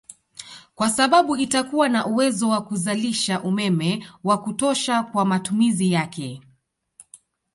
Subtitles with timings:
[0.75, 6.41] Kwa sababu itakuwa na uwezo wa kuzalisha umeme wa kutosha kwa matumizi yake